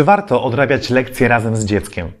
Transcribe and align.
Czy 0.00 0.04
warto 0.04 0.42
odrabiać 0.42 0.90
lekcje 0.90 1.28
razem 1.28 1.56
z 1.56 1.64
dzieckiem? 1.64 2.12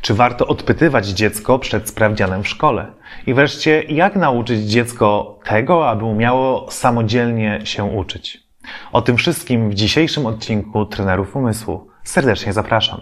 Czy 0.00 0.14
warto 0.14 0.46
odpytywać 0.46 1.06
dziecko 1.06 1.58
przed 1.58 1.88
sprawdzianem 1.88 2.42
w 2.42 2.48
szkole? 2.48 2.92
I 3.26 3.34
wreszcie, 3.34 3.82
jak 3.82 4.16
nauczyć 4.16 4.60
dziecko 4.60 5.38
tego, 5.44 5.88
aby 5.88 6.04
umiało 6.04 6.70
samodzielnie 6.70 7.60
się 7.64 7.84
uczyć? 7.84 8.42
O 8.92 9.02
tym 9.02 9.16
wszystkim 9.16 9.70
w 9.70 9.74
dzisiejszym 9.74 10.26
odcinku 10.26 10.86
Trenerów 10.86 11.36
Umysłu. 11.36 11.88
Serdecznie 12.04 12.52
zapraszam. 12.52 13.00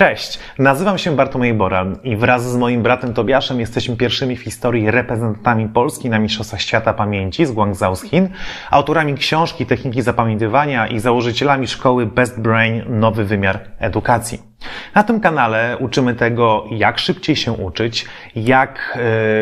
Cześć, 0.00 0.38
nazywam 0.58 0.98
się 0.98 1.16
Bartłomiej 1.16 1.54
Boran 1.54 1.98
i 2.04 2.16
wraz 2.16 2.52
z 2.52 2.56
moim 2.56 2.82
bratem 2.82 3.14
Tobiaszem 3.14 3.60
jesteśmy 3.60 3.96
pierwszymi 3.96 4.36
w 4.36 4.42
historii 4.42 4.90
reprezentantami 4.90 5.68
Polski 5.68 6.10
na 6.10 6.18
Mistrzostwach 6.18 6.62
Świata 6.62 6.92
Pamięci 6.92 7.46
z 7.46 7.52
Guangzhou 7.52 7.96
z 7.96 8.02
Chin, 8.02 8.28
autorami 8.70 9.14
książki 9.14 9.66
Techniki 9.66 10.02
Zapamiętywania 10.02 10.86
i 10.86 10.98
założycielami 10.98 11.66
szkoły 11.68 12.06
Best 12.06 12.40
Brain 12.40 12.82
Nowy 12.88 13.24
Wymiar 13.24 13.60
Edukacji. 13.78 14.49
Na 14.94 15.02
tym 15.02 15.20
kanale 15.20 15.76
uczymy 15.80 16.14
tego, 16.14 16.64
jak 16.70 16.98
szybciej 16.98 17.36
się 17.36 17.52
uczyć, 17.52 18.06
jak 18.36 18.98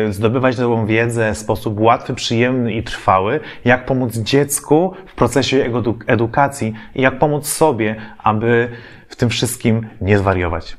e, 0.07 0.13
zdobywać 0.13 0.57
nową 0.57 0.85
wiedzę 0.85 1.33
w 1.33 1.37
sposób 1.37 1.79
łatwy, 1.79 2.13
przyjemny 2.13 2.73
i 2.73 2.83
trwały, 2.83 3.39
jak 3.65 3.85
pomóc 3.85 4.17
dziecku 4.17 4.93
w 5.07 5.15
procesie 5.15 5.65
edukacji 6.07 6.73
i 6.95 7.01
jak 7.01 7.19
pomóc 7.19 7.47
sobie, 7.47 7.95
aby 8.17 8.69
w 9.09 9.15
tym 9.15 9.29
wszystkim 9.29 9.87
nie 10.01 10.17
zwariować. 10.17 10.77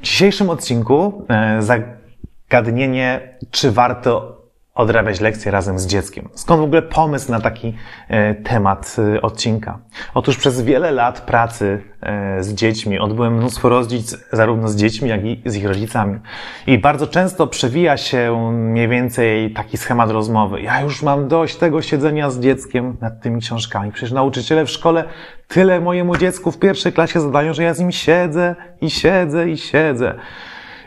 W 0.00 0.02
dzisiejszym 0.02 0.50
odcinku 0.50 1.26
e, 1.28 1.62
zagadnienie, 1.62 3.20
czy 3.50 3.72
warto 3.72 4.38
odrabiać 4.78 5.20
lekcje 5.20 5.52
razem 5.52 5.78
z 5.78 5.86
dzieckiem. 5.86 6.28
Skąd 6.34 6.60
w 6.60 6.64
ogóle 6.64 6.82
pomysł 6.82 7.32
na 7.32 7.40
taki 7.40 7.74
e, 8.08 8.34
temat 8.34 8.96
e, 9.16 9.22
odcinka? 9.22 9.78
Otóż 10.14 10.36
przez 10.36 10.62
wiele 10.62 10.90
lat 10.90 11.20
pracy 11.20 11.82
e, 12.02 12.42
z 12.42 12.54
dziećmi 12.54 12.98
odbyłem 12.98 13.36
mnóstwo 13.36 13.68
rozdzic 13.68 14.16
zarówno 14.32 14.68
z 14.68 14.76
dziećmi, 14.76 15.08
jak 15.08 15.24
i 15.24 15.42
z 15.46 15.56
ich 15.56 15.66
rodzicami. 15.66 16.18
I 16.66 16.78
bardzo 16.78 17.06
często 17.06 17.46
przewija 17.46 17.96
się 17.96 18.50
mniej 18.52 18.88
więcej 18.88 19.52
taki 19.52 19.76
schemat 19.76 20.10
rozmowy. 20.10 20.62
Ja 20.62 20.80
już 20.80 21.02
mam 21.02 21.28
dość 21.28 21.56
tego 21.56 21.82
siedzenia 21.82 22.30
z 22.30 22.40
dzieckiem 22.40 22.96
nad 23.00 23.20
tymi 23.20 23.40
książkami. 23.40 23.92
Przecież 23.92 24.12
nauczyciele 24.12 24.64
w 24.64 24.70
szkole 24.70 25.04
tyle 25.48 25.80
mojemu 25.80 26.16
dziecku 26.16 26.50
w 26.50 26.58
pierwszej 26.58 26.92
klasie 26.92 27.20
zadają, 27.20 27.54
że 27.54 27.62
ja 27.62 27.74
z 27.74 27.80
nim 27.80 27.92
siedzę 27.92 28.56
i 28.80 28.90
siedzę 28.90 29.50
i 29.50 29.56
siedzę. 29.56 30.14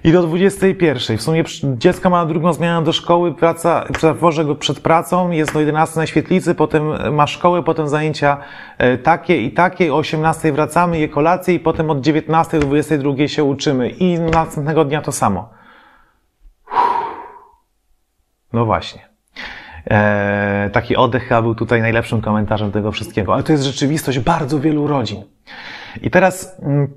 I 0.04 0.12
do 0.12 0.24
21. 0.24 1.18
W 1.18 1.22
sumie 1.22 1.44
dziecko 1.64 2.10
ma 2.10 2.26
drugą 2.26 2.54
zmianę 2.54 2.86
do 2.86 2.94
szkoły, 2.94 3.36
praca, 3.36 3.86
zawożę 4.00 4.46
go 4.46 4.56
przed 4.56 4.80
pracą, 4.80 5.32
jest 5.32 5.54
do 5.54 5.60
11 5.60 6.00
na 6.00 6.08
świetlicy, 6.08 6.56
potem 6.56 7.14
ma 7.16 7.28
szkołę, 7.28 7.64
potem 7.64 7.88
zajęcia 7.88 8.38
e, 8.78 8.98
takie 8.98 9.42
i 9.42 9.52
takie, 9.52 9.94
o 9.94 9.98
18 9.98 10.52
wracamy, 10.52 11.00
je 11.00 11.10
kolację 11.10 11.54
i 11.54 11.60
potem 11.60 11.90
od 11.90 12.02
19 12.02 12.60
do 12.60 12.66
22 12.66 13.28
się 13.28 13.44
uczymy 13.44 13.90
i 13.90 14.20
następnego 14.20 14.86
dnia 14.86 15.02
to 15.02 15.12
samo. 15.12 15.50
No 18.54 18.66
właśnie. 18.66 19.10
Eee, 19.88 20.72
taki 20.72 20.96
oddech 20.96 21.24
chyba 21.24 21.42
był 21.42 21.56
tutaj 21.56 21.82
najlepszym 21.82 22.22
komentarzem 22.22 22.72
tego 22.72 22.92
wszystkiego, 22.92 23.34
ale 23.34 23.44
to 23.44 23.52
jest 23.52 23.64
rzeczywistość 23.64 24.20
bardzo 24.20 24.60
wielu 24.60 24.88
rodzin. 24.88 25.24
I 26.02 26.12
teraz 26.12 26.60
mm, 26.62 26.88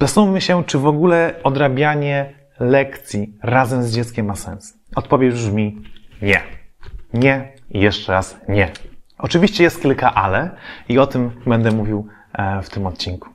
zastanówmy 0.00 0.40
się, 0.40 0.64
czy 0.64 0.78
w 0.78 0.86
ogóle 0.86 1.34
odrabianie 1.42 2.43
lekcji 2.60 3.38
razem 3.42 3.82
z 3.82 3.94
dzieckiem 3.94 4.26
ma 4.26 4.36
sens? 4.36 4.78
Odpowiedź 4.96 5.34
brzmi 5.34 5.82
nie. 6.22 6.40
Nie 7.14 7.52
i 7.70 7.80
jeszcze 7.80 8.12
raz 8.12 8.36
nie. 8.48 8.70
Oczywiście 9.18 9.64
jest 9.64 9.82
kilka 9.82 10.14
ale 10.14 10.50
i 10.88 10.98
o 10.98 11.06
tym 11.06 11.30
będę 11.46 11.70
mówił 11.70 12.08
e, 12.32 12.62
w 12.62 12.70
tym 12.70 12.86
odcinku. 12.86 13.28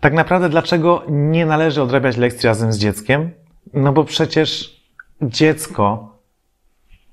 Tak 0.00 0.12
naprawdę 0.12 0.48
dlaczego 0.48 1.04
nie 1.08 1.46
należy 1.46 1.82
odrabiać 1.82 2.16
lekcji 2.16 2.46
razem 2.46 2.72
z 2.72 2.78
dzieckiem? 2.78 3.30
No 3.74 3.92
bo 3.92 4.04
przecież 4.04 4.80
dziecko 5.22 6.16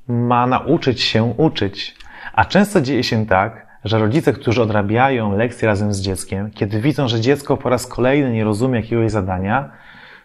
ma 0.07 0.47
nauczyć 0.47 1.01
się 1.01 1.23
uczyć. 1.23 1.95
A 2.33 2.45
często 2.45 2.81
dzieje 2.81 3.03
się 3.03 3.25
tak, 3.25 3.67
że 3.83 3.99
rodzice, 3.99 4.33
którzy 4.33 4.61
odrabiają 4.61 5.37
lekcje 5.37 5.67
razem 5.67 5.93
z 5.93 6.01
dzieckiem, 6.01 6.51
kiedy 6.51 6.81
widzą, 6.81 7.07
że 7.07 7.21
dziecko 7.21 7.57
po 7.57 7.69
raz 7.69 7.87
kolejny 7.87 8.31
nie 8.31 8.43
rozumie 8.43 8.79
jakiegoś 8.79 9.11
zadania, 9.11 9.71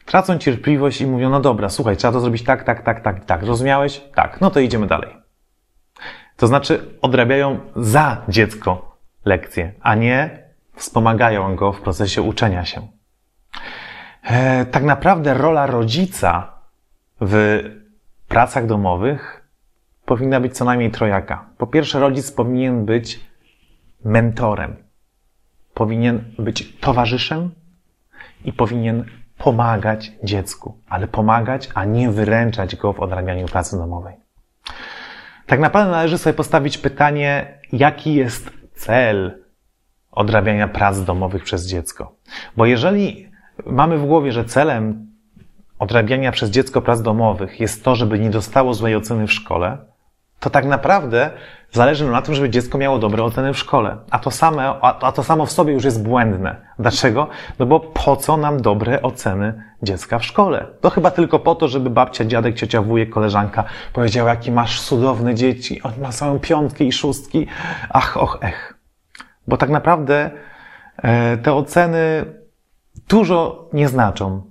tracą 0.05 0.39
cierpliwość 0.39 1.01
i 1.01 1.07
mówią, 1.07 1.31
no 1.31 1.41
dobra, 1.41 1.69
słuchaj, 1.69 1.97
trzeba 1.97 2.13
to 2.13 2.21
zrobić 2.21 2.43
tak, 2.43 2.65
tak, 2.65 2.83
tak, 2.83 3.01
tak, 3.01 3.25
tak. 3.25 3.43
Rozumiałeś? 3.43 4.03
Tak, 4.15 4.41
no 4.41 4.51
to 4.51 4.61
idziemy 4.61 4.87
dalej. 4.87 5.11
To 6.37 6.47
znaczy 6.47 6.99
odrabiają 7.03 7.61
za 7.77 8.23
dziecko 8.29 8.97
lekcje, 9.25 9.73
a 9.81 9.95
nie 9.95 10.43
wspomagają 10.75 11.57
go 11.57 11.73
w 11.73 11.81
procesie 11.81 12.23
uczenia 12.23 12.65
się. 12.65 12.89
E, 14.23 14.67
tak 14.67 14.85
naprawdę 14.85 15.35
rola 15.35 15.67
rodzica 15.67 16.53
w 17.21 17.63
pracach 18.29 18.67
domowych 18.67 19.49
powinna 20.05 20.41
być 20.41 20.57
co 20.57 20.65
najmniej 20.65 20.91
trojaka. 20.91 21.45
Po 21.59 21.67
pierwsze, 21.67 22.01
rodzic 22.01 22.33
powinien 22.33 22.85
być 22.85 23.21
mentorem, 24.05 24.77
powinien 25.75 26.25
być 26.39 26.77
towarzyszem 26.81 27.51
i 28.45 28.53
powinien 28.53 29.05
pomagać 29.45 30.13
dziecku, 30.25 30.79
ale 30.89 31.09
pomagać, 31.09 31.69
a 31.75 31.85
nie 31.85 32.11
wyręczać 32.11 32.77
go 32.77 32.93
w 32.93 33.01
odrabianiu 33.01 33.47
pracy 33.47 33.77
domowej. 33.77 34.17
Tak 35.47 35.61
naprawdę 35.61 35.91
należy 35.91 36.19
sobie 36.19 36.35
postawić 36.35 36.79
pytanie, 36.79 37.59
jaki 37.73 38.15
jest 38.15 38.51
cel 38.75 39.43
odrabiania 40.11 40.69
prac 40.69 41.05
domowych 41.05 41.45
przez 41.45 41.67
dziecko. 41.67 42.15
Bo 42.57 42.67
jeżeli 42.67 43.31
mamy 43.67 43.99
w 43.99 44.07
głowie, 44.07 44.33
że 44.33 44.45
celem 44.45 45.07
odrabiania 45.79 46.33
przez 46.33 46.51
dziecko 46.51 46.83
prac 46.83 47.03
domowych 47.03 47.61
jest 47.61 47.85
to, 47.85 47.95
żeby 47.95 48.19
nie 48.19 48.31
dostało 48.31 48.75
złej 48.75 48.97
oceny 48.97 49.27
w 49.27 49.33
szkole, 49.33 49.79
to 50.43 50.51
tak 50.51 50.65
naprawdę 50.65 51.31
zależy 51.73 52.11
na 52.11 52.23
tym, 52.23 52.35
żeby 52.35 52.51
dziecko 52.51 52.79
miało 52.79 52.99
dobre 52.99 53.23
oceny 53.23 53.53
w 53.55 53.59
szkole. 53.59 53.97
A 54.11 54.19
to, 54.19 54.31
same, 54.31 54.81
a 54.81 55.13
to 55.13 55.23
samo 55.23 55.47
w 55.47 55.53
sobie 55.53 55.73
już 55.73 55.85
jest 55.85 56.03
błędne. 56.03 56.57
Dlaczego? 56.79 57.29
No 57.59 57.67
bo 57.67 57.81
po 57.81 58.17
co 58.17 58.37
nam 58.37 58.63
dobre 58.63 59.03
oceny 59.03 59.63
dziecka 59.83 60.19
w 60.19 60.25
szkole? 60.25 60.67
To 60.81 60.91
chyba 60.91 61.11
tylko 61.11 61.39
po 61.39 61.55
to, 61.55 61.69
żeby 61.69 61.91
babcia, 61.91 62.25
dziadek, 62.25 62.55
ciocia, 62.55 62.83
wujek, 62.83 63.11
koleżanka 63.11 63.65
powiedziała, 63.93 64.31
jaki 64.31 64.53
masz 64.53 64.81
cudowne 64.81 65.35
dzieci, 65.35 65.83
on 65.83 65.93
ma 66.01 66.13
samą 66.13 66.39
piątki 66.39 66.89
i 66.89 66.93
szóstki. 66.93 67.47
Ach, 67.91 68.17
och, 68.17 68.39
ech. 68.41 68.75
Bo 69.49 69.57
tak 69.57 69.71
naprawdę 69.71 70.31
e, 70.97 71.37
te 71.37 71.53
oceny 71.53 72.25
dużo 73.09 73.69
nie 73.73 73.89
znaczą. 73.89 74.51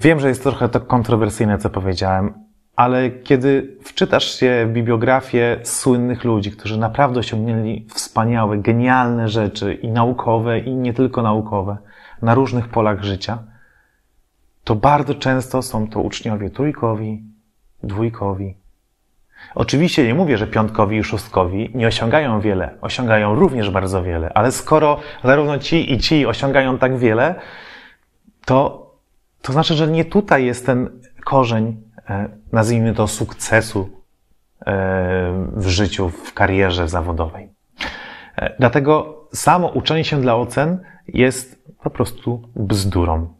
Wiem, 0.00 0.20
że 0.20 0.28
jest 0.28 0.42
trochę 0.42 0.68
to 0.68 0.80
kontrowersyjne, 0.80 1.58
co 1.58 1.70
powiedziałem, 1.70 2.49
ale 2.80 3.10
kiedy 3.10 3.76
wczytasz 3.82 4.38
się 4.38 4.66
w 4.68 4.72
bibliografię 4.72 5.60
słynnych 5.62 6.24
ludzi, 6.24 6.50
którzy 6.50 6.78
naprawdę 6.78 7.20
osiągnęli 7.20 7.86
wspaniałe, 7.94 8.58
genialne 8.58 9.28
rzeczy 9.28 9.74
i 9.74 9.88
naukowe, 9.88 10.58
i 10.58 10.74
nie 10.74 10.94
tylko 10.94 11.22
naukowe, 11.22 11.76
na 12.22 12.34
różnych 12.34 12.68
polach 12.68 13.02
życia, 13.02 13.38
to 14.64 14.74
bardzo 14.74 15.14
często 15.14 15.62
są 15.62 15.88
to 15.88 16.00
uczniowie 16.00 16.50
trójkowi, 16.50 17.22
dwójkowi. 17.82 18.54
Oczywiście 19.54 20.06
nie 20.06 20.14
mówię, 20.14 20.38
że 20.38 20.46
piątkowi 20.46 20.96
i 20.96 21.04
szóstkowi 21.04 21.70
nie 21.74 21.86
osiągają 21.86 22.40
wiele, 22.40 22.74
osiągają 22.80 23.34
również 23.34 23.70
bardzo 23.70 24.02
wiele, 24.02 24.32
ale 24.34 24.52
skoro 24.52 25.00
zarówno 25.24 25.58
ci 25.58 25.92
i 25.92 25.98
ci 25.98 26.26
osiągają 26.26 26.78
tak 26.78 26.98
wiele, 26.98 27.34
to, 28.44 28.86
to 29.42 29.52
znaczy, 29.52 29.74
że 29.74 29.88
nie 29.88 30.04
tutaj 30.04 30.44
jest 30.44 30.66
ten 30.66 30.90
korzeń 31.24 31.89
nazwijmy 32.52 32.94
to, 32.94 33.06
sukcesu 33.06 33.90
e, 34.66 35.46
w 35.52 35.68
życiu, 35.68 36.08
w 36.08 36.34
karierze 36.34 36.88
zawodowej. 36.88 37.48
E, 38.36 38.54
dlatego 38.58 39.20
samo 39.32 39.68
uczenie 39.68 40.04
się 40.04 40.20
dla 40.20 40.36
ocen 40.36 40.78
jest 41.08 41.64
po 41.82 41.90
prostu 41.90 42.48
bzdurą. 42.56 43.34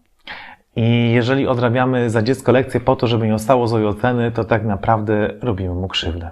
I 0.76 1.12
jeżeli 1.12 1.46
odrabiamy 1.46 2.10
za 2.10 2.22
dziecko 2.22 2.52
lekcję 2.52 2.80
po 2.80 2.96
to, 2.96 3.06
żeby 3.06 3.26
nie 3.26 3.34
ostało 3.34 3.66
złej 3.66 3.86
oceny, 3.86 4.32
to 4.32 4.44
tak 4.44 4.64
naprawdę 4.64 5.30
robimy 5.42 5.74
mu 5.74 5.88
krzywdę. 5.88 6.30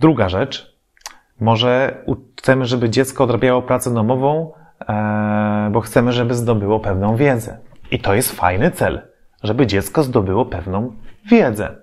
Druga 0.00 0.28
rzecz, 0.28 0.76
może 1.40 2.04
chcemy, 2.38 2.64
żeby 2.64 2.90
dziecko 2.90 3.24
odrabiało 3.24 3.62
pracę 3.62 3.94
domową, 3.94 4.52
bo 5.70 5.80
chcemy, 5.80 6.12
żeby 6.12 6.34
zdobyło 6.34 6.80
pewną 6.80 7.16
wiedzę. 7.16 7.58
I 7.90 7.98
to 7.98 8.14
jest 8.14 8.32
fajny 8.32 8.70
cel 8.70 9.09
żeby 9.42 9.66
dziecko 9.66 10.02
zdobyło 10.02 10.46
pewną 10.46 10.96
wiedzę. 11.30 11.76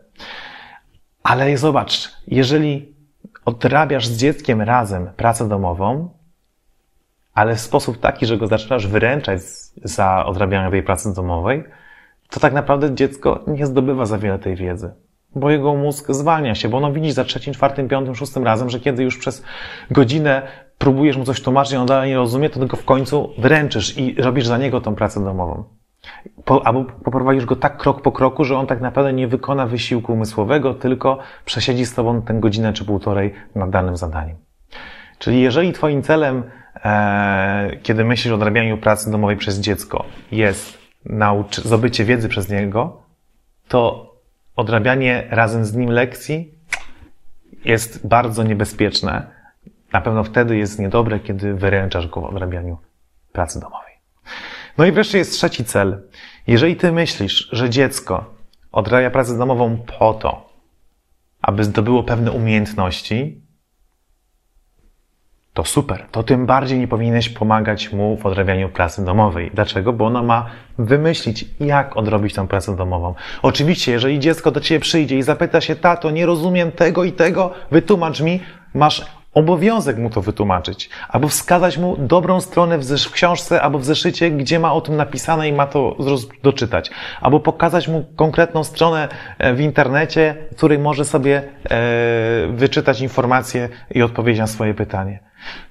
Ale 1.24 1.58
zobacz, 1.58 2.12
jeżeli 2.28 2.96
odrabiasz 3.46 4.08
z 4.08 4.18
dzieckiem 4.18 4.62
razem 4.62 5.10
pracę 5.18 5.50
domową, 5.50 6.10
ale 7.34 7.56
w 7.56 7.60
sposób 7.60 8.00
taki, 8.00 8.26
że 8.26 8.38
go 8.38 8.48
zaczynasz 8.48 8.88
wyręczać 8.88 9.42
za 9.84 10.26
odrabianie 10.26 10.72
tej 10.72 10.84
pracy 10.84 11.14
domowej, 11.14 11.64
to 12.30 12.40
tak 12.40 12.54
naprawdę 12.54 12.96
dziecko 12.96 13.44
nie 13.48 13.66
zdobywa 13.66 14.06
za 14.06 14.18
wiele 14.18 14.40
tej 14.40 14.56
wiedzy. 14.56 14.92
bo 15.36 15.50
jego 15.50 15.76
mózg 15.76 16.12
zwalnia 16.12 16.56
się, 16.56 16.70
bo 16.70 16.78
ono 16.78 16.94
widzi 16.94 17.12
za 17.12 17.24
trzecim, 17.24 17.54
czwartym, 17.54 17.88
piątym, 17.88 18.16
szóstym 18.16 18.44
razem, 18.44 18.70
że 18.70 18.80
kiedy 18.80 19.04
już 19.04 19.18
przez 19.18 19.44
godzinę 19.92 20.42
próbujesz 20.78 21.18
mu 21.18 21.24
coś 21.24 21.42
tłumaczyć, 21.42 21.74
on 21.74 21.86
dalej 21.86 22.10
nie 22.10 22.16
rozumie, 22.16 22.50
to 22.50 22.60
tylko 22.60 22.78
w 22.78 22.86
końcu 22.86 23.34
wręczysz 23.38 23.98
i 23.98 24.22
robisz 24.22 24.48
za 24.48 24.58
niego 24.58 24.82
tą 24.82 24.96
pracę 24.96 25.24
domową. 25.24 25.64
Po, 26.46 26.68
albo 26.68 26.84
poprowadzisz 26.84 27.46
go 27.46 27.56
tak 27.56 27.78
krok 27.78 28.02
po 28.02 28.12
kroku, 28.12 28.44
że 28.44 28.58
on 28.58 28.68
tak 28.68 28.82
naprawdę 28.82 29.14
nie 29.14 29.28
wykona 29.28 29.68
wysiłku 29.68 30.14
umysłowego, 30.14 30.74
tylko 30.74 31.20
przesiedzi 31.46 31.86
z 31.86 31.96
tobą 31.96 32.22
tę 32.22 32.34
godzinę 32.34 32.74
czy 32.74 32.86
półtorej 32.86 33.34
nad 33.56 33.70
danym 33.70 33.98
zadaniem. 33.98 34.38
Czyli 35.20 35.42
jeżeli 35.42 35.74
twoim 35.74 36.04
celem, 36.04 36.44
e, 36.76 37.78
kiedy 37.84 38.06
myślisz 38.06 38.32
o 38.32 38.36
odrabianiu 38.36 38.78
pracy 38.78 39.12
domowej 39.12 39.38
przez 39.38 39.60
dziecko, 39.60 40.06
jest 40.32 40.78
nauczy, 41.06 41.62
zdobycie 41.62 42.06
wiedzy 42.06 42.30
przez 42.30 42.50
niego, 42.50 43.02
to 43.68 44.14
odrabianie 44.56 45.28
razem 45.30 45.66
z 45.66 45.76
nim 45.76 45.90
lekcji 45.90 46.54
jest 47.66 48.08
bardzo 48.08 48.44
niebezpieczne. 48.44 49.28
Na 49.94 50.02
pewno 50.02 50.24
wtedy 50.24 50.58
jest 50.58 50.80
niedobre, 50.80 51.20
kiedy 51.20 51.54
wyręczasz 51.54 52.08
go 52.08 52.22
w 52.22 52.26
odrabianiu 52.26 52.78
pracy 53.32 53.60
domowej. 53.60 53.94
No 54.78 54.86
i 54.86 54.92
wreszcie 54.92 55.18
jest 55.18 55.32
trzeci 55.32 55.66
cel. 55.66 56.02
Jeżeli 56.48 56.76
ty 56.76 56.92
myślisz, 56.92 57.50
że 57.52 57.70
dziecko 57.70 58.34
odrabia 58.72 59.10
pracę 59.10 59.38
domową 59.38 59.78
po 60.00 60.14
to, 60.14 60.50
aby 61.42 61.64
zdobyło 61.64 62.04
pewne 62.04 62.32
umiejętności, 62.32 63.42
to 65.54 65.66
super. 65.66 66.06
To 66.12 66.24
tym 66.24 66.46
bardziej 66.46 66.80
nie 66.80 66.88
powinieneś 66.88 67.30
pomagać 67.30 67.94
mu 67.94 68.18
w 68.18 68.26
odrabianiu 68.26 68.70
pracy 68.70 69.06
domowej. 69.06 69.52
Dlaczego? 69.54 69.94
Bo 69.94 70.06
ona 70.06 70.24
ma 70.24 70.50
wymyślić, 70.78 71.46
jak 71.60 71.98
odrobić 71.98 72.34
tę 72.34 72.48
pracę 72.48 72.76
domową. 72.76 73.16
Oczywiście, 73.42 73.92
jeżeli 73.92 74.20
dziecko 74.20 74.52
do 74.52 74.60
ciebie 74.60 74.80
przyjdzie 74.80 75.18
i 75.18 75.24
zapyta 75.24 75.62
się, 75.62 75.76
tato, 75.76 76.12
nie 76.12 76.26
rozumiem 76.26 76.72
tego 76.72 77.04
i 77.04 77.12
tego, 77.12 77.54
wytłumacz 77.72 78.22
mi, 78.22 78.40
masz 78.74 79.06
obowiązek 79.38 79.98
mu 79.98 80.10
to 80.10 80.22
wytłumaczyć, 80.22 80.90
albo 81.10 81.28
wskazać 81.28 81.78
mu 81.78 81.98
dobrą 81.98 82.42
stronę 82.42 82.78
w, 82.78 83.12
książce 83.12 83.62
albo 83.62 83.80
w 83.80 83.86
zeszycie, 83.86 84.32
gdzie 84.32 84.60
ma 84.60 84.74
o 84.74 84.82
tym 84.82 84.96
napisane 84.96 85.50
i 85.50 85.54
ma 85.54 85.68
to 85.68 85.98
doczytać, 86.44 86.92
albo 87.22 87.40
pokazać 87.40 87.88
mu 87.88 88.06
konkretną 88.16 88.64
stronę 88.64 89.08
e, 89.38 89.54
w 89.54 89.62
internecie, 89.62 90.36
w 90.52 90.56
której 90.56 90.80
może 90.80 91.06
sobie 91.06 91.42
e, 91.70 92.48
wyczytać 92.48 93.02
informacje 93.02 93.70
i 93.92 94.02
odpowiedzieć 94.02 94.40
na 94.40 94.48
swoje 94.48 94.74
pytanie. 94.74 95.20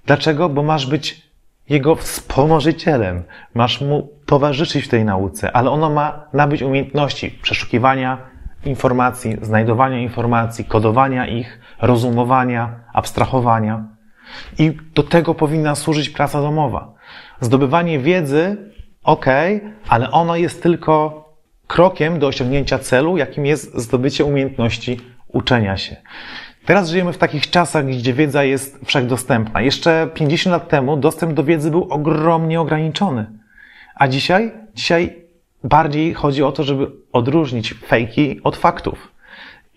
Dlaczego? 0.07 0.49
Bo 0.49 0.63
masz 0.63 0.87
być 0.87 1.27
jego 1.69 1.95
wspomożycielem, 1.95 3.23
masz 3.55 3.81
mu 3.81 4.09
towarzyszyć 4.27 4.85
w 4.85 4.89
tej 4.89 5.05
nauce, 5.05 5.53
ale 5.53 5.71
ono 5.71 5.91
ma 5.91 6.29
nabyć 6.33 6.63
umiejętności 6.63 7.31
przeszukiwania, 7.43 8.36
informacji, 8.67 9.37
znajdowania 9.43 9.99
informacji, 9.99 10.65
kodowania 10.65 11.27
ich, 11.27 11.61
rozumowania, 11.81 12.81
abstrahowania. 12.93 13.85
I 14.59 14.73
do 14.95 15.03
tego 15.03 15.35
powinna 15.35 15.75
służyć 15.75 16.11
praca 16.11 16.41
domowa. 16.41 16.95
Zdobywanie 17.41 17.99
wiedzy, 17.99 18.57
ok, 19.03 19.27
ale 19.89 20.11
ono 20.11 20.37
jest 20.37 20.63
tylko 20.63 21.25
krokiem 21.67 22.19
do 22.19 22.27
osiągnięcia 22.27 22.79
celu, 22.79 23.17
jakim 23.17 23.47
jest 23.47 23.79
zdobycie 23.79 24.25
umiejętności 24.25 25.01
uczenia 25.29 25.77
się. 25.77 25.97
Teraz 26.65 26.91
żyjemy 26.91 27.13
w 27.13 27.19
takich 27.19 27.51
czasach, 27.51 27.87
gdzie 27.87 28.13
wiedza 28.13 28.45
jest 28.45 28.81
wszechdostępna. 28.85 29.61
Jeszcze 29.61 30.09
50 30.15 30.53
lat 30.53 30.69
temu 30.69 30.97
dostęp 30.97 31.33
do 31.33 31.45
wiedzy 31.45 31.71
był 31.71 31.87
ogromnie 31.91 32.61
ograniczony. 32.61 33.27
A 33.95 34.09
dzisiaj? 34.09 34.53
Dzisiaj 34.75 35.26
Bardziej 35.65 36.15
chodzi 36.15 36.43
o 36.43 36.53
to, 36.53 36.63
żeby 36.63 36.91
odróżnić 37.13 37.75
fejki 37.75 38.41
od 38.45 38.57
faktów. 38.57 39.13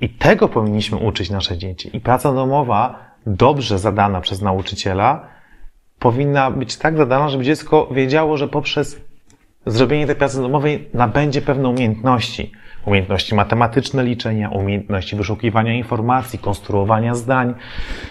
I 0.02 0.10
tego 0.10 0.48
powinniśmy 0.48 0.98
uczyć 0.98 1.30
nasze 1.30 1.58
dzieci. 1.58 1.98
I 1.98 2.00
praca 2.00 2.34
domowa, 2.34 3.00
dobrze 3.26 3.80
zadana 3.80 4.22
przez 4.22 4.42
nauczyciela, 4.42 5.28
powinna 6.00 6.52
być 6.52 6.78
tak 6.78 6.98
zadana, 6.98 7.30
żeby 7.30 7.44
dziecko 7.44 7.88
wiedziało, 7.92 8.38
że 8.38 8.48
poprzez 8.48 9.02
zrobienie 9.66 10.08
tej 10.08 10.16
pracy 10.16 10.42
domowej 10.42 10.90
nabędzie 10.94 11.42
pewne 11.42 11.70
umiejętności. 11.70 12.52
Umiejętności 12.86 13.36
matematyczne 13.36 14.04
liczenia, 14.04 14.50
umiejętności 14.50 15.16
wyszukiwania 15.16 15.74
informacji, 15.74 16.40
konstruowania 16.40 17.16
zdań. 17.16 17.54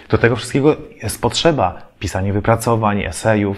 Do 0.09 0.17
tego 0.17 0.35
wszystkiego 0.35 0.75
jest 1.03 1.21
potrzeba 1.21 1.81
pisania 1.99 2.33
wypracowań, 2.33 3.01
esejów, 3.01 3.57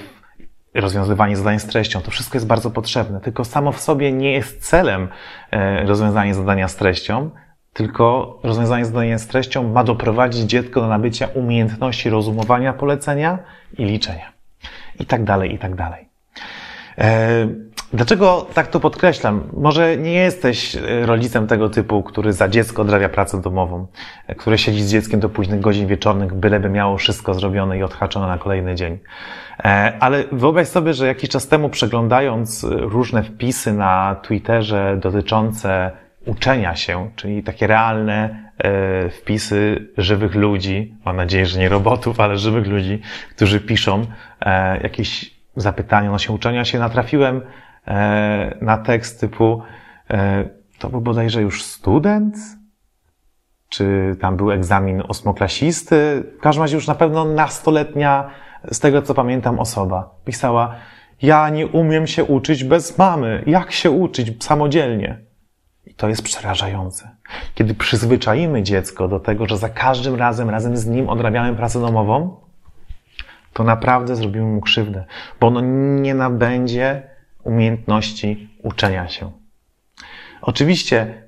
rozwiązywanie 0.74 1.38
zadań 1.38 1.60
z 1.60 1.66
treścią, 1.66 2.02
to 2.02 2.12
wszystko 2.12 2.36
jest 2.36 2.48
bardzo 2.48 2.72
potrzebne, 2.72 3.22
tylko 3.22 3.46
samo 3.46 3.72
w 3.72 3.82
sobie 3.82 4.12
nie 4.12 4.32
jest 4.32 4.70
celem 4.70 5.08
e, 5.52 5.84
rozwiązania 5.86 6.34
zadania 6.34 6.68
z 6.68 6.76
treścią, 6.76 7.30
tylko 7.74 8.40
rozwiązanie 8.44 8.86
zadania 8.86 9.18
z 9.18 9.28
treścią 9.28 9.72
ma 9.72 9.84
doprowadzić 9.84 10.42
dziecko 10.42 10.82
do 10.82 10.88
nabycia 10.88 11.28
umiejętności 11.34 12.10
rozumowania 12.10 12.74
polecenia 12.74 13.40
i 13.78 13.86
liczenia. 13.86 14.32
I 15.00 15.06
tak 15.06 15.24
dalej, 15.24 15.54
i 15.54 15.58
tak 15.58 15.76
dalej. 15.76 16.10
E, 17.94 17.98
dlaczego 17.98 18.48
tak 18.54 18.68
to 18.68 18.80
podkreślam? 18.80 19.44
Może 19.54 19.98
nie 19.98 20.14
jesteś 20.14 20.76
e, 20.76 21.06
rodzicem 21.06 21.48
tego 21.48 21.70
typu, 21.70 22.04
który 22.04 22.34
za 22.34 22.48
dziecko 22.48 22.82
odrabia 22.82 23.10
pracę 23.10 23.42
domową, 23.42 23.88
który 24.38 24.58
siedzi 24.58 24.84
z 24.84 24.92
dzieckiem 24.92 25.20
do 25.20 25.30
późnych 25.30 25.60
godzin 25.60 25.88
wieczornych, 25.88 26.34
byleby 26.34 26.70
miało 26.70 26.98
wszystko 26.98 27.34
zrobione 27.34 27.78
i 27.78 27.84
odhaczone 27.84 28.28
na 28.28 28.38
kolejny 28.38 28.76
dzień. 28.76 29.00
E, 29.60 29.94
ale 30.00 30.24
wyobraź 30.32 30.68
sobie, 30.68 30.94
że 30.94 31.08
jakiś 31.08 31.30
czas 31.30 31.48
temu 31.48 31.70
przeglądając 31.70 32.64
różne 32.70 33.24
wpisy 33.24 33.74
na 33.74 34.16
Twitterze 34.22 34.98
dotyczące 35.02 35.92
uczenia 36.26 36.76
się, 36.76 37.10
czyli 37.16 37.44
takie 37.44 37.68
realne 37.68 38.52
e, 38.58 39.10
wpisy 39.10 39.88
żywych 39.98 40.36
ludzi, 40.36 40.96
mam 41.06 41.16
nadzieję, 41.16 41.46
że 41.46 41.60
nie 41.60 41.70
robotów, 41.70 42.20
ale 42.20 42.38
żywych 42.38 42.68
ludzi, 42.68 43.02
którzy 43.36 43.60
piszą 43.60 44.06
e, 44.42 44.82
jakieś 44.84 45.32
zapytania 45.56 46.10
odnośnie 46.10 46.36
uczenia 46.36 46.66
się, 46.66 46.80
natrafiłem 46.80 47.42
na 48.62 48.78
tekst 48.78 49.20
typu 49.20 49.62
to 50.80 50.90
był 50.90 51.02
bodajże 51.02 51.42
już 51.42 51.64
student? 51.64 52.36
Czy 53.70 54.16
tam 54.22 54.38
był 54.38 54.52
egzamin 54.52 55.02
ósmoklasisty? 55.02 56.24
W 56.38 56.42
każdym 56.42 56.62
razie 56.62 56.76
już 56.76 56.88
na 56.88 56.96
pewno 56.96 57.26
nastoletnia 57.26 58.30
z 58.72 58.80
tego 58.80 59.02
co 59.02 59.14
pamiętam, 59.14 59.60
osoba 59.60 60.16
pisała: 60.26 60.76
Ja 61.22 61.50
nie 61.50 61.68
umiem 61.68 62.08
się 62.08 62.24
uczyć 62.24 62.64
bez 62.64 62.98
mamy. 62.98 63.44
Jak 63.48 63.72
się 63.72 63.92
uczyć 63.92 64.44
samodzielnie? 64.44 65.18
I 65.86 65.94
to 65.94 66.10
jest 66.10 66.24
przerażające. 66.24 67.10
Kiedy 67.56 67.74
przyzwyczaimy 67.74 68.64
dziecko 68.64 69.08
do 69.08 69.20
tego, 69.20 69.46
że 69.46 69.58
za 69.58 69.70
każdym 69.70 70.16
razem, 70.16 70.50
razem 70.50 70.78
z 70.78 70.88
nim 70.88 71.10
odrabiamy 71.10 71.56
pracę 71.56 71.82
domową, 71.82 72.38
to 73.54 73.64
naprawdę 73.64 74.16
zrobimy 74.16 74.46
mu 74.46 74.62
krzywdę, 74.62 75.06
bo 75.40 75.48
ono 75.48 75.62
nie 76.02 76.16
nabędzie 76.16 77.11
umiejętności 77.44 78.50
uczenia 78.64 79.08
się. 79.08 79.32
Oczywiście 80.42 81.24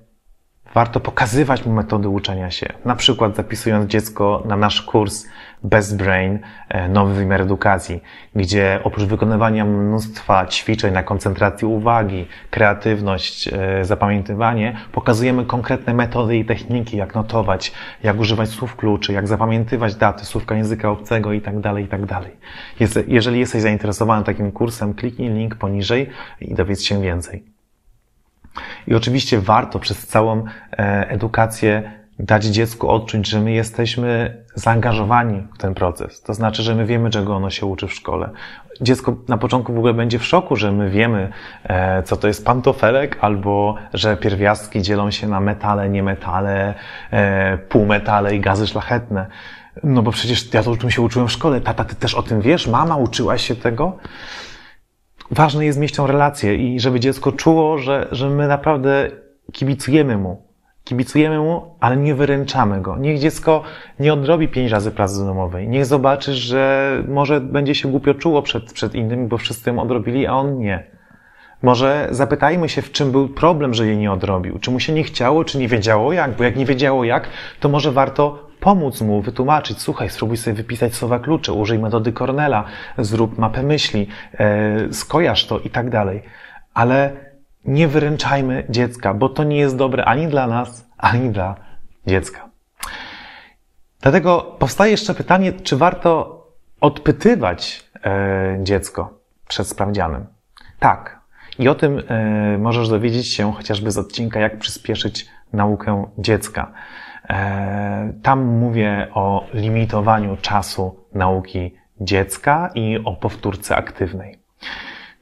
warto 0.74 1.00
pokazywać 1.00 1.66
mu 1.66 1.74
metody 1.74 2.10
uczenia 2.10 2.52
się. 2.52 2.68
Na 2.86 2.96
przykład 2.96 3.36
zapisując 3.36 3.92
dziecko 3.92 4.44
na 4.46 4.56
nasz 4.56 4.82
kurs 4.82 5.26
Best 5.64 5.98
Brain, 5.98 6.40
e, 6.70 6.90
nowy 6.90 7.14
wymiar 7.14 7.42
edukacji, 7.42 8.02
gdzie 8.36 8.80
oprócz 8.84 9.04
wykonywania 9.04 9.66
mnóstwa 9.66 10.46
ćwiczeń 10.48 10.94
na 10.94 11.04
koncentrację 11.04 11.68
uwagi, 11.68 12.28
kreatywność, 12.50 13.48
e, 13.48 13.86
zapamiętywanie, 13.86 14.78
pokazujemy 14.92 15.46
konkretne 15.46 15.94
metody 15.94 16.38
i 16.38 16.46
techniki, 16.46 16.98
jak 16.98 17.16
notować, 17.16 17.72
jak 18.04 18.20
używać 18.20 18.50
słów 18.50 18.76
kluczy, 18.76 19.14
jak 19.14 19.28
zapamiętywać 19.28 19.96
daty, 19.96 20.26
słówka 20.26 20.56
języka 20.56 20.90
obcego 20.90 21.34
itd., 21.34 21.62
tak 21.62 21.78
itd. 21.78 22.08
Tak 22.08 23.08
jeżeli 23.08 23.40
jesteś 23.40 23.62
zainteresowany 23.62 24.24
takim 24.24 24.52
kursem, 24.52 24.94
kliknij 24.94 25.30
link 25.30 25.56
poniżej 25.56 26.10
i 26.42 26.54
dowiedz 26.54 26.84
się 26.84 27.02
więcej. 27.02 27.53
I 28.88 28.96
oczywiście 28.96 29.40
warto 29.40 29.80
przez 29.80 30.08
całą 30.08 30.44
e, 30.72 31.10
edukację 31.10 32.04
dać 32.20 32.46
dziecku 32.46 32.90
odczuć, 32.90 33.28
że 33.28 33.40
my 33.40 33.52
jesteśmy 33.52 34.38
zaangażowani 34.56 35.48
w 35.56 35.58
ten 35.58 35.74
proces. 35.74 36.22
To 36.22 36.34
znaczy, 36.34 36.64
że 36.64 36.76
my 36.76 36.86
wiemy, 36.86 37.10
czego 37.10 37.36
ono 37.36 37.50
się 37.50 37.66
uczy 37.66 37.88
w 37.88 37.94
szkole. 37.94 38.30
Dziecko 38.82 39.16
na 39.28 39.38
początku 39.38 39.74
w 39.74 39.78
ogóle 39.78 39.94
będzie 39.94 40.20
w 40.20 40.26
szoku, 40.26 40.56
że 40.56 40.72
my 40.72 40.90
wiemy, 40.90 41.30
e, 41.64 42.04
co 42.04 42.18
to 42.18 42.28
jest 42.28 42.46
pantofelek, 42.46 43.18
albo 43.22 43.76
że 43.94 44.18
pierwiastki 44.18 44.82
dzielą 44.82 45.12
się 45.12 45.28
na 45.28 45.40
metale, 45.40 45.90
niemetale, 45.90 46.74
e, 47.12 47.58
półmetale 47.58 48.36
i 48.36 48.40
gazy 48.40 48.68
szlachetne. 48.68 49.26
No 49.84 50.02
bo 50.02 50.12
przecież 50.12 50.54
ja 50.54 50.64
to 50.64 50.72
o 50.72 50.78
tym 50.78 50.92
się 50.92 51.02
uczyłem 51.02 51.28
w 51.28 51.32
szkole. 51.32 51.62
Tata, 51.62 51.84
ty 51.84 51.96
też 51.96 52.16
o 52.16 52.24
tym 52.24 52.42
wiesz? 52.42 52.68
Mama, 52.68 52.96
uczyłaś 52.96 53.48
się 53.48 53.56
tego? 53.56 53.98
Ważne 55.32 55.66
jest 55.66 55.80
mieć 55.80 55.92
tą 55.92 56.08
relację 56.08 56.56
i 56.56 56.80
żeby 56.80 57.00
dziecko 57.00 57.32
czuło, 57.32 57.78
że, 57.78 58.08
że 58.12 58.30
my 58.30 58.48
naprawdę 58.48 59.12
kibicujemy 59.52 60.18
mu. 60.18 60.42
Kibicujemy 60.84 61.40
mu, 61.40 61.76
ale 61.80 61.98
nie 61.98 62.16
wyręczamy 62.16 62.82
go. 62.82 62.98
Niech 62.98 63.20
dziecko 63.20 63.64
nie 64.00 64.14
odrobi 64.14 64.48
pięć 64.48 64.72
razy 64.72 64.92
pracy 64.92 65.26
domowej. 65.26 65.68
Niech 65.68 65.86
zobaczy, 65.86 66.34
że 66.34 67.04
może 67.08 67.42
będzie 67.42 67.76
się 67.76 67.92
głupio 67.92 68.14
czuło 68.14 68.42
przed, 68.42 68.74
przed 68.74 68.96
innymi, 68.96 69.28
bo 69.28 69.38
wszyscy 69.38 69.70
ją 69.70 69.80
odrobili, 69.80 70.28
a 70.28 70.34
on 70.34 70.58
nie. 70.58 70.84
Może 71.62 72.08
zapytajmy 72.12 72.70
się, 72.70 72.82
w 72.82 72.92
czym 72.92 73.12
był 73.12 73.30
problem, 73.30 73.74
że 73.74 73.88
jej 73.88 73.98
nie 73.98 74.12
odrobił. 74.12 74.60
Czy 74.60 74.72
mu 74.72 74.80
się 74.80 74.94
nie 74.94 75.04
chciało, 75.04 75.44
czy 75.44 75.58
nie 75.58 75.68
wiedziało 75.68 76.14
jak? 76.14 76.36
Bo 76.36 76.44
jak 76.44 76.56
nie 76.56 76.66
wiedziało 76.66 77.04
jak, 77.04 77.28
to 77.60 77.70
może 77.70 77.92
warto 77.92 78.50
pomóc 78.64 79.02
mu, 79.02 79.22
wytłumaczyć. 79.22 79.82
Słuchaj, 79.82 80.10
spróbuj 80.10 80.38
sobie 80.38 80.54
wypisać 80.54 80.96
słowa 80.96 81.20
klucze, 81.20 81.54
użyj 81.54 81.80
metody 81.80 82.14
Cornela, 82.14 82.64
zrób 82.98 83.38
mapę 83.38 83.64
myśli, 83.64 84.08
e, 84.34 84.94
skojarz 84.94 85.48
to 85.48 85.60
i 85.60 85.70
tak 85.70 85.90
dalej. 85.90 86.24
Ale 86.74 87.12
nie 87.66 87.88
wyręczajmy 87.88 88.64
dziecka, 88.70 89.14
bo 89.14 89.30
to 89.30 89.44
nie 89.44 89.58
jest 89.58 89.76
dobre 89.78 90.06
ani 90.06 90.28
dla 90.28 90.48
nas, 90.48 90.90
ani 90.98 91.30
dla 91.30 91.56
dziecka. 92.08 92.50
Dlatego 94.02 94.56
powstaje 94.60 94.92
jeszcze 94.92 95.14
pytanie, 95.14 95.54
czy 95.54 95.78
warto 95.78 96.44
odpytywać 96.82 97.84
e, 98.06 98.58
dziecko 98.62 99.20
przed 99.48 99.68
sprawdzianem. 99.68 100.26
Tak. 100.80 101.20
I 101.60 101.70
o 101.70 101.76
tym 101.76 102.02
e, 102.08 102.58
możesz 102.58 102.90
dowiedzieć 102.90 103.28
się 103.34 103.54
chociażby 103.54 103.92
z 103.92 103.98
odcinka, 103.98 104.40
jak 104.40 104.60
przyspieszyć 104.60 105.28
naukę 105.54 106.06
dziecka. 106.18 106.72
E, 107.30 108.14
tam 108.24 108.44
mówię 108.46 109.08
o 109.14 109.46
limitowaniu 109.54 110.38
czasu 110.38 111.06
nauki 111.14 111.72
dziecka 112.02 112.70
i 112.76 113.00
o 113.06 113.16
powtórce 113.16 113.76
aktywnej. 113.76 114.40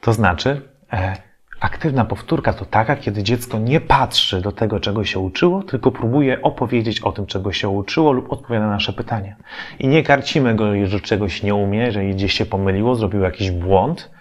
To 0.02 0.14
znaczy, 0.14 0.62
e, 0.94 1.16
aktywna 1.60 2.06
powtórka 2.06 2.54
to 2.54 2.66
taka, 2.66 2.96
kiedy 2.96 3.24
dziecko 3.24 3.60
nie 3.60 3.82
patrzy 3.82 4.42
do 4.42 4.52
tego, 4.52 4.80
czego 4.80 5.04
się 5.04 5.20
uczyło, 5.20 5.64
tylko 5.64 5.92
próbuje 5.92 6.42
opowiedzieć 6.42 7.02
o 7.02 7.12
tym, 7.12 7.26
czego 7.26 7.52
się 7.52 7.70
uczyło 7.70 8.12
lub 8.12 8.34
odpowiada 8.34 8.66
na 8.66 8.72
nasze 8.72 8.94
pytania. 8.94 9.36
I 9.80 9.88
nie 9.88 10.04
karcimy 10.04 10.56
go, 10.56 10.74
jeżeli 10.74 11.04
czegoś 11.04 11.44
nie 11.44 11.56
umie, 11.56 11.80
jeżeli 11.80 12.16
gdzieś 12.16 12.34
się 12.34 12.46
pomyliło, 12.46 12.96
zrobił 12.96 13.22
jakiś 13.22 13.52
błąd, 13.52 14.12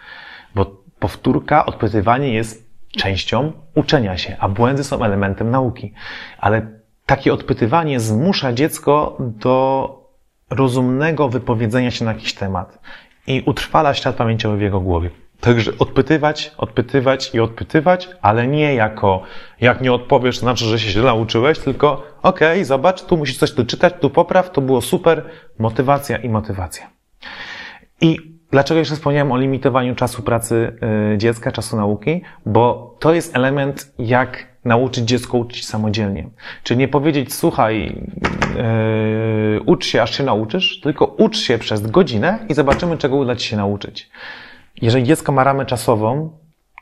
bo 0.54 0.66
powtórka, 0.98 1.66
odpytywanie 1.66 2.34
jest 2.34 2.70
częścią 2.96 3.52
uczenia 3.74 4.18
się, 4.18 4.36
a 4.40 4.48
błędy 4.48 4.84
są 4.84 5.04
elementem 5.04 5.50
nauki. 5.50 5.92
Ale 6.38 6.79
takie 7.10 7.32
odpytywanie 7.32 8.00
zmusza 8.00 8.52
dziecko 8.52 9.16
do 9.20 9.88
rozumnego 10.50 11.28
wypowiedzenia 11.28 11.90
się 11.90 12.04
na 12.04 12.12
jakiś 12.12 12.34
temat 12.34 12.78
i 13.26 13.42
utrwala 13.46 13.94
świat 13.94 14.16
pamięciowy 14.16 14.56
w 14.56 14.60
jego 14.60 14.80
głowie. 14.80 15.10
Także 15.40 15.72
odpytywać, 15.78 16.52
odpytywać 16.58 17.34
i 17.34 17.40
odpytywać, 17.40 18.08
ale 18.22 18.46
nie 18.46 18.74
jako 18.74 19.22
jak 19.60 19.80
nie 19.80 19.92
odpowiesz, 19.92 20.36
to 20.36 20.40
znaczy, 20.40 20.64
że 20.64 20.78
się 20.78 20.90
źle 20.90 21.02
nauczyłeś, 21.02 21.58
tylko 21.58 21.92
okej, 22.22 22.52
okay, 22.52 22.64
zobacz, 22.64 23.02
tu 23.02 23.16
musisz 23.16 23.38
coś 23.38 23.52
doczytać, 23.52 23.94
tu 24.00 24.10
popraw, 24.10 24.50
to 24.50 24.60
było 24.60 24.80
super, 24.80 25.24
motywacja 25.58 26.16
i 26.16 26.28
motywacja. 26.28 26.90
I 28.00 28.18
dlaczego 28.50 28.78
jeszcze 28.78 28.94
wspomniałem 28.94 29.32
o 29.32 29.38
limitowaniu 29.38 29.94
czasu 29.94 30.22
pracy 30.22 30.78
y, 31.14 31.18
dziecka, 31.18 31.52
czasu 31.52 31.76
nauki? 31.76 32.22
Bo 32.46 32.96
to 33.00 33.14
jest 33.14 33.36
element, 33.36 33.94
jak 33.98 34.49
nauczyć 34.64 35.04
dziecko 35.04 35.38
uczyć 35.38 35.66
samodzielnie. 35.66 36.28
Czyli 36.62 36.78
nie 36.78 36.88
powiedzieć, 36.88 37.34
słuchaj, 37.34 38.02
yy, 38.56 39.60
ucz 39.66 39.86
się, 39.86 40.02
aż 40.02 40.16
się 40.16 40.24
nauczysz, 40.24 40.80
tylko 40.80 41.04
ucz 41.04 41.38
się 41.38 41.58
przez 41.58 41.90
godzinę 41.90 42.38
i 42.48 42.54
zobaczymy, 42.54 42.98
czego 42.98 43.16
uda 43.16 43.36
ci 43.36 43.48
się 43.48 43.56
nauczyć. 43.56 44.10
Jeżeli 44.82 45.04
dziecko 45.04 45.32
ma 45.32 45.44
ramę 45.44 45.66
czasową, 45.66 46.30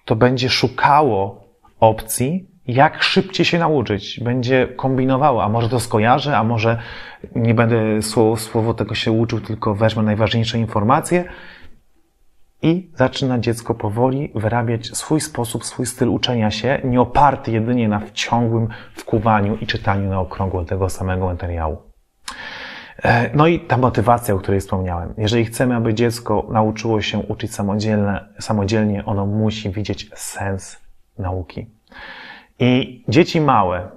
to 0.04 0.16
będzie 0.16 0.48
szukało 0.48 1.44
opcji, 1.80 2.46
jak 2.66 3.02
szybciej 3.02 3.46
się 3.46 3.58
nauczyć. 3.58 4.20
Będzie 4.20 4.68
kombinowało, 4.76 5.44
a 5.44 5.48
może 5.48 5.68
to 5.68 5.80
skojarzę, 5.80 6.36
a 6.36 6.44
może 6.44 6.78
nie 7.34 7.54
będę 7.54 8.02
słowo, 8.02 8.36
słowo 8.36 8.74
tego 8.74 8.94
się 8.94 9.12
uczył, 9.12 9.40
tylko 9.40 9.74
wezmę 9.74 10.02
najważniejsze 10.02 10.58
informacje 10.58 11.24
i 12.62 12.90
zaczyna 12.94 13.38
dziecko 13.38 13.74
powoli 13.74 14.32
wyrabiać 14.34 14.86
swój 14.86 15.20
sposób, 15.20 15.64
swój 15.64 15.86
styl 15.86 16.08
uczenia 16.08 16.50
się, 16.50 16.80
nie 16.84 17.00
oparty 17.00 17.52
jedynie 17.52 17.88
na 17.88 18.00
ciągłym 18.12 18.68
wkuwaniu 18.94 19.56
i 19.56 19.66
czytaniu 19.66 20.10
na 20.10 20.20
okrągło 20.20 20.64
tego 20.64 20.88
samego 20.88 21.26
materiału. 21.26 21.76
E, 23.02 23.30
no 23.36 23.46
i 23.46 23.60
ta 23.60 23.76
motywacja, 23.76 24.34
o 24.34 24.38
której 24.38 24.60
wspomniałem. 24.60 25.14
Jeżeli 25.18 25.44
chcemy, 25.44 25.76
aby 25.76 25.94
dziecko 25.94 26.46
nauczyło 26.50 27.00
się 27.00 27.18
uczyć 27.18 27.54
samodzielnie, 27.54 28.20
samodzielnie 28.40 29.04
ono 29.04 29.26
musi 29.26 29.70
widzieć 29.70 30.10
sens 30.14 30.80
nauki. 31.18 31.66
I 32.58 33.04
dzieci 33.08 33.40
małe, 33.40 33.90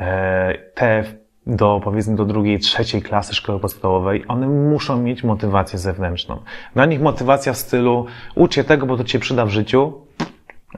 e, 0.00 0.54
te 0.74 1.04
do 1.48 1.80
powiedzmy 1.84 2.16
do 2.16 2.24
drugiej, 2.24 2.58
trzeciej 2.58 3.02
klasy 3.02 3.34
szkoły 3.34 3.60
podstawowej, 3.60 4.24
one 4.28 4.48
muszą 4.48 5.02
mieć 5.02 5.24
motywację 5.24 5.78
zewnętrzną. 5.78 6.40
Dla 6.74 6.86
nich 6.86 7.00
motywacja 7.00 7.52
w 7.52 7.56
stylu 7.56 8.06
ucz 8.34 8.54
się 8.54 8.64
tego, 8.64 8.86
bo 8.86 8.96
to 8.96 9.04
ci 9.04 9.18
przyda 9.18 9.46
w 9.46 9.50
życiu, 9.50 9.92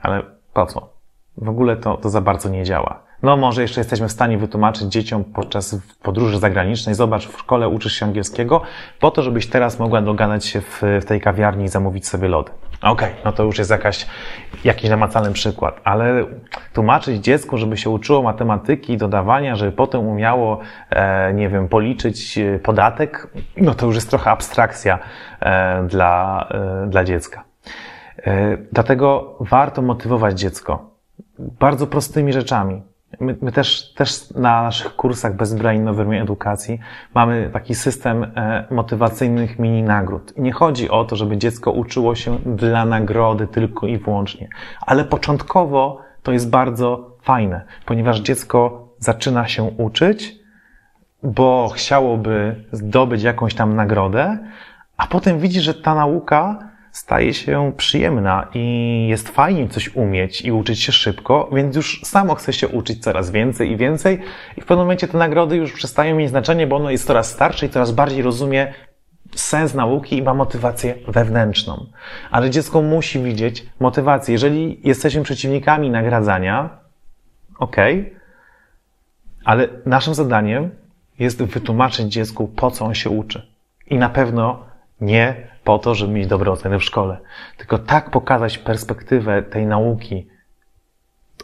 ale 0.02 0.22
po 0.54 0.66
co? 0.66 0.88
W 1.36 1.48
ogóle 1.48 1.76
to, 1.76 1.96
to 1.96 2.10
za 2.10 2.20
bardzo 2.20 2.48
nie 2.48 2.64
działa. 2.64 3.02
No 3.22 3.36
może 3.36 3.62
jeszcze 3.62 3.80
jesteśmy 3.80 4.08
w 4.08 4.12
stanie 4.12 4.38
wytłumaczyć 4.38 4.82
dzieciom 4.82 5.24
podczas 5.24 5.76
podróży 6.02 6.38
zagranicznej, 6.38 6.94
zobacz, 6.94 7.28
w 7.28 7.38
szkole 7.38 7.68
uczysz 7.68 7.92
się 7.92 8.06
angielskiego, 8.06 8.62
po 9.00 9.10
to, 9.10 9.22
żebyś 9.22 9.46
teraz 9.46 9.78
mogła 9.78 10.02
dogadać 10.02 10.44
się 10.44 10.60
w, 10.60 10.82
w 11.00 11.04
tej 11.04 11.20
kawiarni 11.20 11.64
i 11.64 11.68
zamówić 11.68 12.08
sobie 12.08 12.28
lody. 12.28 12.52
Okej, 12.82 13.08
okay, 13.10 13.24
no 13.24 13.32
to 13.32 13.42
już 13.42 13.58
jest 13.58 13.70
jakaś, 13.70 14.06
jakiś 14.64 14.90
namacalny 14.90 15.32
przykład, 15.32 15.80
ale 15.84 16.24
tłumaczyć 16.72 17.24
dziecku, 17.24 17.58
żeby 17.58 17.76
się 17.76 17.90
uczyło 17.90 18.22
matematyki, 18.22 18.96
dodawania, 18.96 19.56
żeby 19.56 19.72
potem 19.72 20.06
umiało, 20.06 20.60
e, 20.90 21.34
nie 21.34 21.48
wiem, 21.48 21.68
policzyć 21.68 22.38
e, 22.38 22.58
podatek, 22.58 23.28
no 23.56 23.74
to 23.74 23.86
już 23.86 23.94
jest 23.94 24.10
trochę 24.10 24.30
abstrakcja 24.30 24.98
e, 25.40 25.82
dla, 25.86 26.46
e, 26.50 26.86
dla 26.86 27.04
dziecka. 27.04 27.44
E, 28.26 28.56
dlatego 28.72 29.36
warto 29.40 29.82
motywować 29.82 30.40
dziecko 30.40 30.90
bardzo 31.38 31.86
prostymi 31.86 32.32
rzeczami. 32.32 32.82
My, 33.20 33.36
my, 33.42 33.52
też, 33.52 33.92
też 33.94 34.30
na 34.30 34.62
naszych 34.62 34.96
kursach 34.96 35.36
bezbrainowej 35.36 36.18
edukacji 36.18 36.78
mamy 37.14 37.50
taki 37.52 37.74
system 37.74 38.24
e, 38.24 38.64
motywacyjnych 38.70 39.58
mini 39.58 39.82
nagród. 39.82 40.36
I 40.36 40.42
nie 40.42 40.52
chodzi 40.52 40.90
o 40.90 41.04
to, 41.04 41.16
żeby 41.16 41.36
dziecko 41.36 41.72
uczyło 41.72 42.14
się 42.14 42.38
dla 42.38 42.84
nagrody 42.84 43.46
tylko 43.46 43.86
i 43.86 43.98
wyłącznie, 43.98 44.48
ale 44.80 45.04
początkowo 45.04 46.00
to 46.22 46.32
jest 46.32 46.50
bardzo 46.50 47.16
fajne, 47.22 47.64
ponieważ 47.86 48.20
dziecko 48.20 48.88
zaczyna 48.98 49.48
się 49.48 49.62
uczyć, 49.62 50.34
bo 51.22 51.68
chciałoby 51.74 52.64
zdobyć 52.72 53.22
jakąś 53.22 53.54
tam 53.54 53.76
nagrodę, 53.76 54.38
a 54.96 55.06
potem 55.06 55.38
widzi, 55.38 55.60
że 55.60 55.74
ta 55.74 55.94
nauka 55.94 56.69
staje 56.92 57.34
się 57.34 57.72
przyjemna 57.76 58.48
i 58.54 59.06
jest 59.08 59.28
fajnie 59.28 59.68
coś 59.68 59.96
umieć 59.96 60.42
i 60.42 60.52
uczyć 60.52 60.82
się 60.82 60.92
szybko, 60.92 61.48
więc 61.52 61.76
już 61.76 62.00
samo 62.04 62.34
chce 62.34 62.52
się 62.52 62.68
uczyć 62.68 63.02
coraz 63.02 63.30
więcej 63.30 63.70
i 63.70 63.76
więcej 63.76 64.20
i 64.56 64.60
w 64.60 64.64
pewnym 64.64 64.78
momencie 64.78 65.08
te 65.08 65.18
nagrody 65.18 65.56
już 65.56 65.72
przestają 65.72 66.16
mieć 66.16 66.28
znaczenie, 66.28 66.66
bo 66.66 66.76
ono 66.76 66.90
jest 66.90 67.06
coraz 67.06 67.30
starsze 67.30 67.66
i 67.66 67.68
coraz 67.68 67.92
bardziej 67.92 68.22
rozumie 68.22 68.74
sens 69.34 69.74
nauki 69.74 70.16
i 70.16 70.22
ma 70.22 70.34
motywację 70.34 70.94
wewnętrzną. 71.08 71.86
Ale 72.30 72.50
dziecko 72.50 72.82
musi 72.82 73.22
widzieć 73.22 73.66
motywację. 73.80 74.32
Jeżeli 74.32 74.80
jesteśmy 74.84 75.22
przeciwnikami 75.22 75.90
nagradzania, 75.90 76.70
ok, 77.58 77.76
ale 79.44 79.68
naszym 79.86 80.14
zadaniem 80.14 80.70
jest 81.18 81.42
wytłumaczyć 81.42 82.12
dziecku, 82.12 82.48
po 82.48 82.70
co 82.70 82.84
on 82.84 82.94
się 82.94 83.10
uczy. 83.10 83.46
I 83.86 83.98
na 83.98 84.08
pewno 84.08 84.64
nie 85.00 85.49
po 85.64 85.78
to, 85.78 85.94
żeby 85.94 86.12
mieć 86.12 86.26
dobre 86.26 86.50
oceny 86.50 86.78
w 86.78 86.84
szkole, 86.84 87.18
tylko 87.56 87.78
tak 87.78 88.10
pokazać 88.10 88.58
perspektywę 88.58 89.42
tej 89.42 89.66
nauki, 89.66 90.26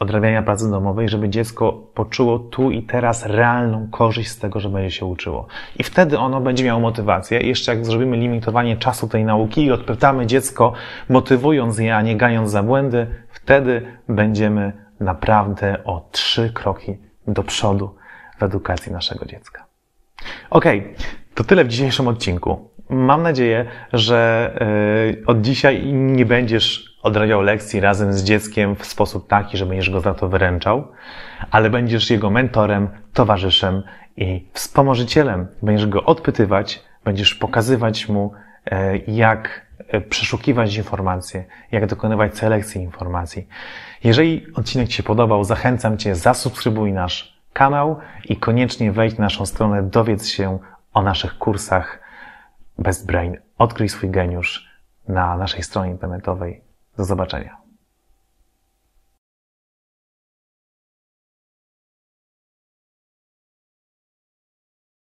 odrabiania 0.00 0.42
pracy 0.42 0.70
domowej, 0.70 1.08
żeby 1.08 1.28
dziecko 1.28 1.73
poczuło 1.73 2.38
tu 2.38 2.70
i 2.70 2.82
teraz 2.82 3.26
realną 3.26 3.88
korzyść 3.90 4.30
z 4.30 4.38
tego, 4.38 4.61
że 4.61 4.68
będzie 4.68 4.90
się 4.90 5.06
uczyło. 5.06 5.46
I 5.78 5.82
wtedy 5.82 6.18
ono 6.18 6.40
będzie 6.40 6.64
miało 6.64 6.80
motywację. 6.80 7.40
Jeszcze 7.40 7.75
jak 7.75 7.85
zrobimy 7.85 8.16
limitowanie 8.16 8.76
czasu 8.76 9.08
tej 9.08 9.25
nauki 9.25 9.64
i 9.64 9.73
odpytamy 9.73 10.26
dziecko, 10.26 10.73
motywując 11.08 11.78
je, 11.78 11.96
a 11.96 12.02
nie 12.02 12.16
gając 12.16 12.50
za 12.50 12.62
błędy, 12.62 13.06
wtedy 13.30 13.87
będziemy 14.08 14.73
naprawdę 15.00 15.85
o 15.85 16.08
trzy 16.12 16.52
kroki 16.52 16.96
do 17.26 17.42
przodu 17.42 17.94
w 18.38 18.42
edukacji 18.42 18.92
naszego 18.92 19.25
dziecka. 19.26 19.66
Okay, 20.50 20.94
to 21.35 21.44
tyle 21.44 21.64
w 21.64 21.68
dzisiejszym 21.68 22.08
odcinku 22.08 22.70
mam 22.90 23.22
nadzieję, 23.22 23.64
że 23.92 24.50
e, 25.22 25.26
od 25.26 25.40
dzisiaj 25.40 25.92
nie 25.92 26.26
będziesz 26.26 26.96
odrabiał 27.02 27.42
lekcji 27.42 27.80
razem 27.80 28.12
z 28.12 28.24
dzieckiem 28.24 28.76
w 28.76 28.86
sposób 28.86 29.28
taki, 29.28 29.56
że 29.56 29.66
będziesz 29.66 29.90
go 29.90 30.00
za 30.00 30.14
to 30.14 30.28
wyręczał, 30.28 30.88
ale 31.50 31.70
będziesz 31.70 32.10
jego 32.10 32.30
mentorem, 32.30 32.88
towarzyszem 33.12 33.82
i 34.16 34.46
wspomożycielem. 34.52 35.46
Będziesz 35.62 35.86
go 35.86 36.04
odpytywać, 36.04 36.82
będziesz 37.04 37.34
pokazywać 37.34 38.08
mu, 38.08 38.32
e, 38.66 38.96
jak 38.96 39.66
e, 39.88 40.00
przeszukiwać 40.00 40.76
informacje, 40.76 41.44
jak 41.72 41.86
dokonywać 41.86 42.38
selekcji 42.38 42.80
informacji. 42.82 43.48
Jeżeli 44.04 44.46
odcinek 44.54 44.88
Ci 44.88 44.94
się 44.94 45.02
podobał, 45.02 45.44
zachęcam 45.44 45.98
Cię, 45.98 46.14
zasubskrybuj 46.14 46.92
nasz 46.92 47.36
kanał 47.52 47.98
i 48.24 48.36
koniecznie 48.36 48.92
wejdź 48.92 49.18
na 49.18 49.24
naszą 49.24 49.46
stronę, 49.46 49.82
dowiedz 49.82 50.28
się 50.28 50.58
o 50.94 51.02
naszych 51.02 51.38
kursach 51.38 52.05
Best 52.78 53.06
Brain. 53.06 53.37
Odkryj 53.59 53.88
swój 53.88 54.11
geniusz 54.11 54.68
na 55.09 55.37
naszej 55.37 55.62
stronie 55.62 55.90
internetowej. 55.90 56.64
Do 56.97 57.04
zobaczenia. 57.04 57.65